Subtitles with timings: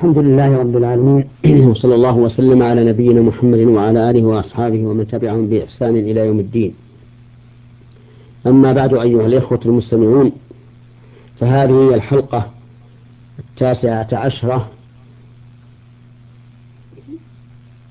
[0.00, 1.24] الحمد لله رب العالمين.
[1.70, 6.74] وصلى الله وسلم على نبينا محمد وعلى آله وأصحابه ومن تبعهم بإحسان إلى يوم الدين.
[8.46, 10.32] أما بعد أيها الإخوة المستمعون
[11.40, 12.50] فهذه هي الحلقة
[13.38, 14.68] التاسعة عشرة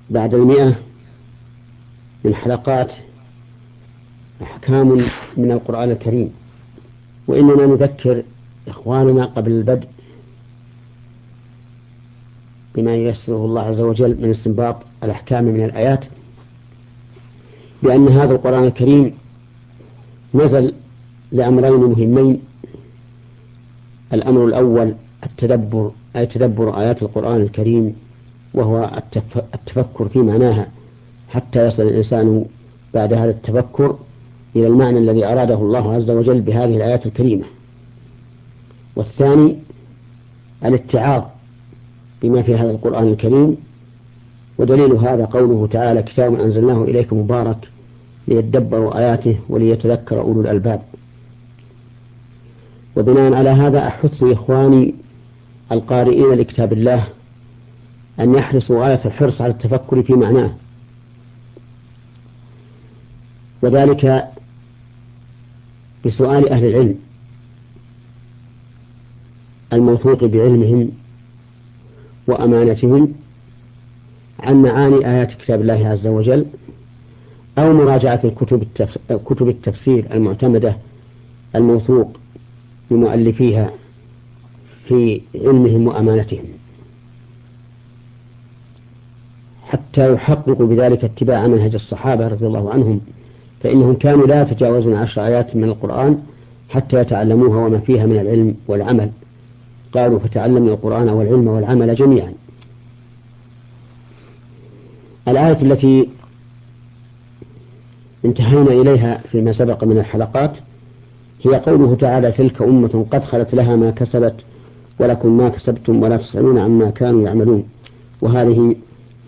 [0.10, 0.76] بعد المئة
[2.23, 2.94] من حلقات
[4.41, 5.05] أحكام
[5.38, 6.32] من القرآن الكريم.
[7.28, 8.23] وإننا نذكر
[8.68, 9.88] إخواننا قبل البدء
[12.80, 16.06] بما ييسره الله عز وجل من استنباط الأحكام من الآيات
[17.83, 19.14] بأن هذا القرآن الكريم
[20.33, 20.74] نزل
[21.32, 22.42] لأمرين مهمين.
[24.14, 27.96] الأمر الأول التدبر أي تدبر آيات القرآن الكريم
[28.54, 29.01] وهو
[29.54, 30.68] التفكر في معناها.
[31.29, 32.45] حتى يصل الإنسان
[32.94, 33.98] بعد هذا التفكر
[34.56, 37.45] إلى المعنى الذي أراده الله عز وجل بهذه الآيات الكريمة.
[38.95, 39.58] والثاني
[40.66, 41.23] الاتعاظ.
[42.22, 43.58] بما في هذا القرآن الكريم
[44.58, 47.70] ودليل هذا قوله تعالى كتاب أنزلناه إليكم مبارك
[48.28, 50.81] ليدبروا آياته وليتذكر أولو الألباب.
[52.95, 54.94] وبناء على هذا أحث إخواني
[55.72, 57.08] القارئين لكتاب الله
[58.20, 60.52] أن يحرصوا غاية الحرص على التفكر في معناه.
[63.61, 64.28] وذلك
[66.06, 66.95] بسؤال أهل العلم
[69.73, 70.92] الموثوق بعلمهم
[72.30, 73.14] وأمانتهم
[74.40, 76.46] عن معاني آيات كتاب الله عز وجل
[77.58, 78.64] أو مراجعة الكتب
[79.10, 80.78] كتب التفسير المعتمدة
[81.56, 82.18] الموثوق
[82.92, 83.72] بمؤلفيها
[84.88, 86.44] في علمهم وأمانتهم.
[89.64, 93.02] حتى يحققوا بذلك اتباع منهج الصحابة رضي الله عنهم
[93.64, 96.22] فإنهم كانوا لا يتجاوزون عشر آيات من القرآن
[96.70, 99.12] حتى يتعلموها وما فيها من العلم والعمل.
[99.95, 102.34] قالوا فتعلمنا القرآن والعلم والعمل جميعا.
[105.28, 106.09] الآية التي
[108.26, 110.58] انتهينا إليها فيما سبق من الحلقات
[111.45, 114.36] هي قوله تعالى تلك أمة قد خلت لها ما كسبت
[115.00, 117.64] ولكم ما كسبتم ولا تسألون عما كانوا يعملون.
[118.21, 118.76] وهذه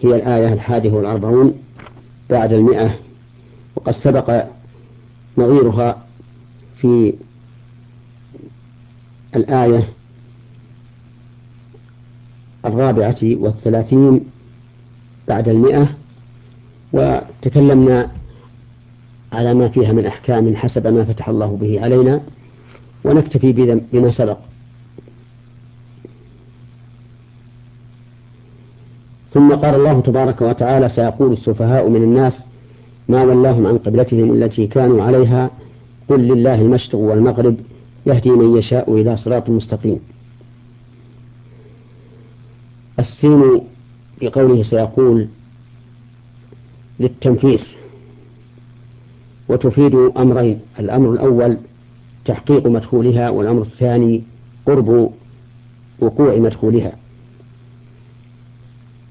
[0.04, 1.54] هي الآية الحادية والأربعون
[2.30, 2.98] بعد المئة
[3.76, 4.46] وقد سبق
[5.38, 6.04] نظيرها
[6.78, 7.14] في
[9.36, 9.90] الآية
[12.72, 14.22] الرابعة والثلاثين
[15.28, 15.88] بعد المئة
[16.94, 18.12] وتكلمنا
[19.34, 22.22] على ما فيها من أحكام حسب ما فتح الله به علينا
[23.04, 24.38] ونكتفي بما سبق.
[29.34, 32.40] ثم قال الله تبارك وتعالى سيقول السفهاء من الناس
[33.10, 35.50] ما ولاهم عن قبلتهم التي كانوا عليها
[36.10, 37.56] قل لله المشرق والمغرب
[38.06, 40.00] يهدي من يشاء إلى صراط مستقيم.
[43.02, 43.62] السين
[44.20, 45.28] في قوله سيقول
[47.00, 47.76] للتنفيس
[49.50, 51.58] وتفيد أمرين الأمر الأول
[52.26, 54.22] تحقيق مدخولها والأمر الثاني
[54.66, 55.12] قرب
[56.00, 56.92] وقوع مدخولها.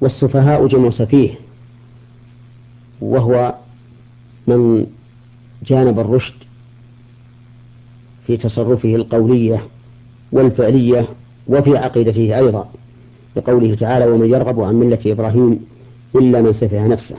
[0.01, 1.35] والسفهاء جمع سفيه
[3.01, 3.55] وهو
[4.47, 4.87] من
[5.67, 6.35] جانب الرشد
[8.27, 9.67] في تصرفه القولية
[10.33, 11.09] والفعلية
[11.47, 12.71] وفي عقيدته أيضا.
[13.37, 15.61] لقوله تعالى ومن يرغب عن ملة إبراهيم
[16.17, 17.17] إلا من سفه نفسه.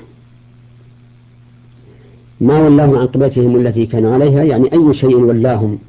[2.42, 5.80] ما ولاهم عن قبلتهم التي كانوا عليها؟ يعني أي شيء ولاهم؟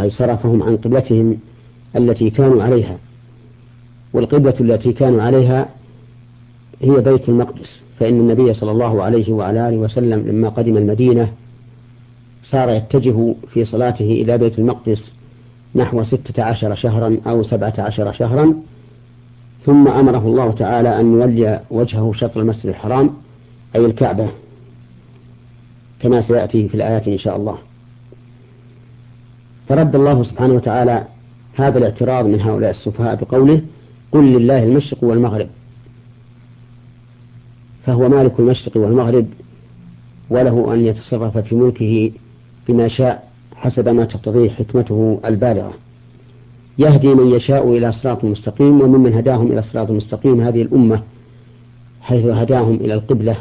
[0.00, 1.38] أي صرفهم عن قبلتهم
[1.96, 2.98] التي كانوا عليها.
[4.12, 5.68] والقبلة التي كانوا عليها
[6.82, 7.82] هي بيت المقدس.
[8.00, 11.32] فإن النبي صلى الله عليه وعلى آله وسلم لما قدم المدينة
[12.44, 15.10] صار يتجه في صلاته إلى بيت المقدس
[15.74, 18.54] نحو ستة عشر شهرا أو سبعة عشر شهرا.
[19.66, 23.10] ثم أمره الله تعالى أن يولي وجهه شطر المسجد الحرام
[23.76, 24.28] أي الكعبة
[26.00, 27.58] كما سيأتي في الآيات إن شاء الله.
[29.68, 31.04] فرد الله سبحانه وتعالى
[31.54, 33.62] هذا الاعتراض من هؤلاء السفهاء بقوله
[34.12, 35.48] قل لله المشرق والمغرب
[37.86, 39.26] فهو مالك المشرق والمغرب
[40.30, 42.12] وله أن يتصرف في ملكه
[42.68, 45.72] بما شاء حسب ما تقتضيه حكمته البالغة.
[46.78, 50.40] يهدي من يشاء إلى صراط مستقيم وممن هداهم إلى صراط مستقيم.
[50.40, 51.02] هذه الأمة
[52.02, 53.36] حيث هداهم إلى القبلة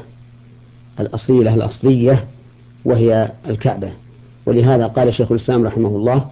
[1.00, 2.26] الأصيلة الأصلية
[2.86, 3.92] وهي الكعبة.
[4.46, 6.26] ولهذا قال شيخ الإسلام رحمه الله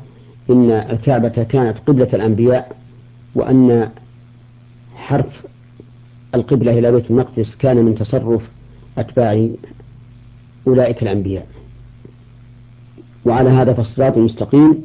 [0.50, 2.76] إن الكعبة كانت قبلة الأنبياء
[3.36, 3.90] وأن
[4.96, 5.44] حرف
[6.36, 8.42] القبلة إلى بيت المقدس كان من تصرف
[8.98, 9.50] أتباع
[10.68, 11.48] أولئك الأنبياء.
[13.26, 14.82] وعلى هذا فالصراط المستقيم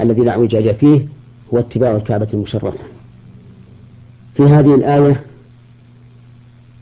[0.00, 1.06] الذي لا اعوجاج فيه
[1.54, 2.72] هو اتباع الكعبة المشرفة.
[4.34, 5.22] في هذه الآية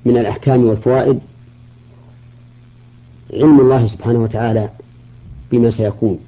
[0.05, 1.21] من الأحكام والفوائد
[3.33, 4.69] علم الله سبحانه وتعالى
[5.53, 6.19] بما سيكون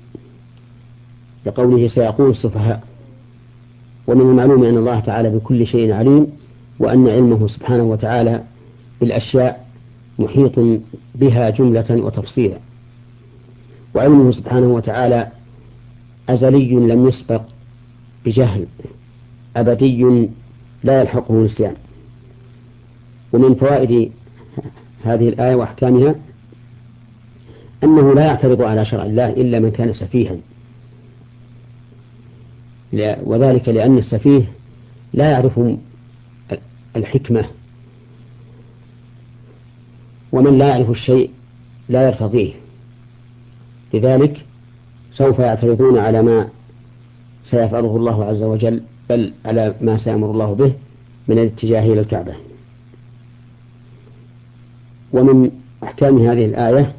[1.46, 2.82] لقوله سيقول السفهاء.
[4.06, 6.26] ومن المعلوم أن الله تعالى بكل شيء عليم
[6.78, 8.42] وأن علمه سبحانه وتعالى
[9.00, 9.66] بالأشياء
[10.18, 10.82] محيط
[11.14, 12.58] بها جملة وتفصيلا.
[13.94, 15.28] وعلمه سبحانه وتعالى
[16.28, 17.42] أزلي لم يسبق
[18.26, 18.66] بجهل
[19.56, 20.28] أبدي
[20.84, 21.74] لا يلحقه نسيان.
[23.32, 24.12] ومن فوائد
[25.04, 26.14] هذه الآية وأحكامها
[27.84, 30.36] أنه لا يعترض على شرع الله إلا من كان سفيها.
[33.22, 34.52] وذلك لأن السفيه
[35.14, 35.60] لا يعرف
[36.96, 37.44] الحكمة
[40.32, 41.30] ومن لا يعرف الشيء
[41.88, 42.52] لا يرتضيه.
[43.94, 44.46] لذلك
[45.12, 46.48] سوف يعترضون على ما
[47.46, 50.72] سيفعله الله عز وجل بل على ما سيأمر الله به
[51.28, 52.34] من الاتجاه إلى الكعبة.
[55.12, 55.50] ومن
[55.84, 56.92] أحكام هذه الآية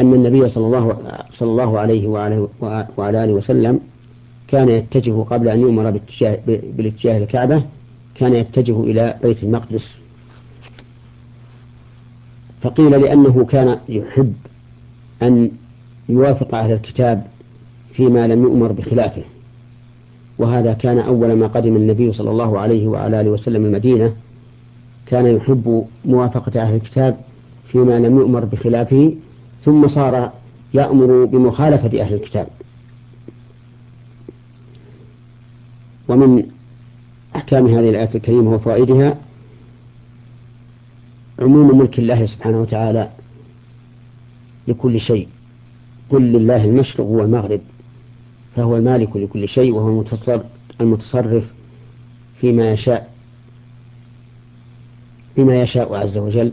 [0.00, 0.98] أن النبي صلى الله
[1.32, 2.48] صلى الله عليه وعلى,
[2.96, 3.80] وعلى آله وسلم
[4.48, 6.00] كان يتجه قبل أن يؤمر
[6.46, 7.62] بالاتجاه, الكعبة
[8.14, 9.94] كان يتجه إلى بيت المقدس.
[12.62, 14.34] فقيل لأنه كان يحب
[15.22, 15.50] أن
[16.10, 17.26] يوافق أهل الكتاب
[17.92, 19.22] فيما لم يؤمر بخلافه.
[20.38, 24.14] وهذا كان أول ما قدم النبي صلى الله عليه وعلى آله وسلم المدينة.
[25.06, 27.20] كان يحب موافقة أهل الكتاب
[27.68, 29.14] فيما لم يؤمر بخلافه
[29.64, 30.32] ثم صار
[30.74, 32.46] يأمر بمخالفة أهل الكتاب.
[36.08, 36.46] ومن
[37.36, 39.16] أحكام هذه الآية الكريمة وفوائدها
[41.38, 43.10] عموم ملك الله سبحانه وتعالى
[44.68, 45.28] لكل شيء.
[46.10, 47.60] قل لله المشرق والمغرب
[48.56, 50.04] فهو المالك لكل شيء وهو
[50.80, 51.44] المتصرف
[52.40, 53.10] فيما يشاء
[55.36, 56.52] بما يشاء عز وجل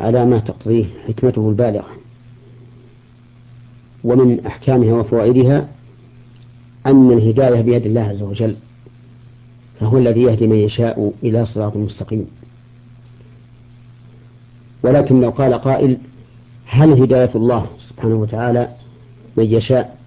[0.00, 1.88] على ما تقتضيه حكمته البالغة.
[4.04, 5.68] ومن أحكامها وفوائدها
[6.86, 8.56] أن الهداية بيد الله عز وجل
[9.80, 12.26] فهو الذي يهدي من يشاء إلى صراط مستقيم.
[14.82, 15.98] ولكن لو قال قائل
[16.66, 18.79] هل هداية الله سبحانه وتعالى
[19.36, 19.98] من يشاء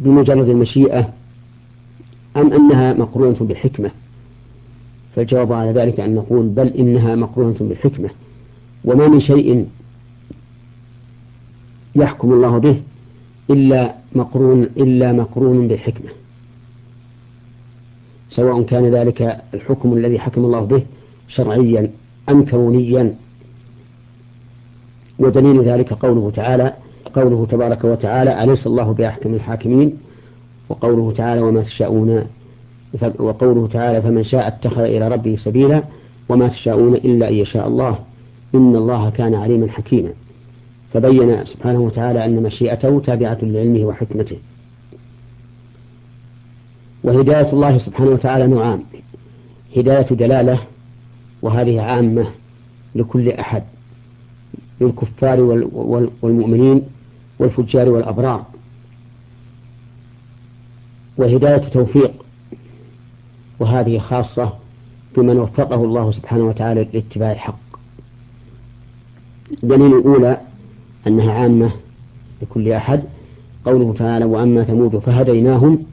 [0.00, 1.12] بمجرد المشيئة
[2.36, 3.90] أم أنها مقرونة بالحكمة؟
[5.16, 8.10] فالجواب على ذلك أن نقول بل إنها مقرونة بالحكمة
[8.84, 9.68] وما من شيء
[11.96, 12.80] يحكم الله به
[13.50, 16.10] إلا مقرون إلا مقرون بالحكمة.
[18.30, 20.82] سواء كان ذلك الحكم الذي حكم الله به
[21.28, 21.90] شرعيا
[22.28, 23.14] أم كونيا.
[25.18, 26.74] ودليل ذلك قوله تعالى
[27.14, 29.98] قوله تبارك وتعالى أليس الله بأحكم الحاكمين؟
[30.68, 32.24] وقوله تعالى وما تشاءون
[33.18, 35.82] وقوله تعالى فمن شاء اتخذ إلى ربه سبيلا
[36.28, 37.98] وما تشاءون إلا أن يشاء الله.
[38.54, 40.10] إن الله كان عليما حكيما.
[40.94, 44.36] فبين سبحانه وتعالى أن مشيئته تابعة لعلمه وحكمته.
[47.04, 48.82] وهداية الله سبحانه وتعالى نوعان.
[49.76, 50.58] هداية دلالة
[51.42, 52.26] وهذه عامة
[52.94, 53.62] لكل أحد.
[54.80, 55.40] للكفار
[56.22, 56.82] والمؤمنين
[57.38, 58.44] والفجار والأبرار.
[61.16, 62.12] وهداية توفيق.
[63.58, 64.52] وهذه خاصة
[65.16, 67.58] بمن وفقه الله سبحانه وتعالى لاتباع الحق.
[69.62, 70.40] دليل الأولى
[71.06, 71.72] أنها عامة
[72.42, 73.02] لكل أحد.
[73.64, 75.84] قوله تعالى وأما ثمود فهديناهم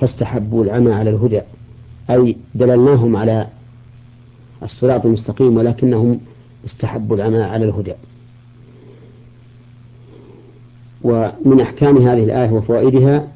[0.00, 1.40] فاستحبوا العمى على الهدى.
[2.10, 3.48] أي دللناهم على
[4.62, 6.20] الصراط المستقيم ولكنهم
[6.64, 7.92] استحبوا العمى على الهدى.
[11.06, 13.28] ومن أحكام هذه الآية وفوائدها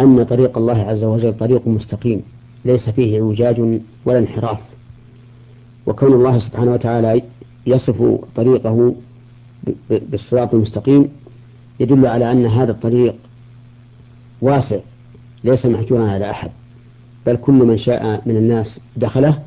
[0.00, 2.22] أن طريق الله عز وجل طريق مستقيم
[2.64, 4.58] ليس فيه إعوجاج ولا انحراف.
[5.86, 7.22] وكون الله سبحانه وتعالى
[7.66, 8.94] يصف طريقه
[9.90, 11.08] بالصراط المستقيم
[11.80, 13.14] يدل على أن هذا الطريق
[14.42, 14.78] واسع
[15.44, 16.50] ليس محجورا على أحد
[17.26, 19.38] بل كل من شاء من الناس دخله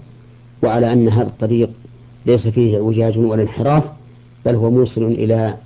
[0.64, 1.70] وعلى أن هذا الطريق
[2.26, 3.84] ليس فيه إعوجاج ولا انحراف
[4.46, 5.58] بل هو موصل إلى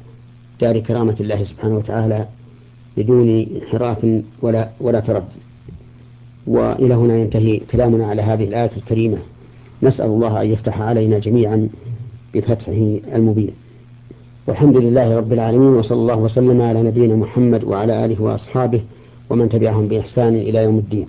[0.62, 2.26] دار كرامة الله سبحانه وتعالى
[2.98, 5.24] بدون انحراف ولا ولا تردد.
[6.48, 9.18] وإلى هنا ينتهي كلامنا على هذه الآية الكريمة.
[9.84, 11.70] نسأل الله أن يفتح علينا جميعا
[12.34, 13.52] بفتحه المبين.
[14.48, 18.82] والحمد لله رب العالمين وصلى الله وسلم على نبينا محمد وعلى آله وأصحابه
[19.30, 21.08] ومن تبعهم بإحسان إلى يوم الدين.